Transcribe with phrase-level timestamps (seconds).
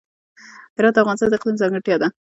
[0.77, 2.07] هرات د افغانستان د اقلیم ځانګړتیا ده.